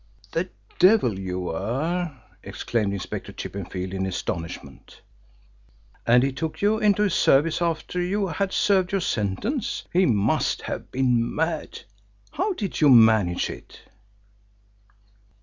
"The 0.31 0.49
devil 0.79 1.19
you 1.19 1.39
were!" 1.41 2.11
exclaimed 2.41 2.91
Inspector 2.91 3.31
Chippenfield, 3.33 3.93
in 3.93 4.07
astonishment. 4.07 4.99
"And 6.07 6.23
he 6.23 6.31
took 6.31 6.59
you 6.63 6.79
into 6.79 7.03
his 7.03 7.13
service 7.13 7.61
after 7.61 8.01
you 8.01 8.25
had 8.25 8.51
served 8.51 8.91
your 8.93 9.01
sentence. 9.01 9.83
He 9.93 10.07
must 10.07 10.63
have 10.63 10.89
been 10.91 11.35
mad. 11.35 11.81
How 12.31 12.53
did 12.53 12.81
you 12.81 12.89
manage 12.89 13.47
it?" 13.51 13.81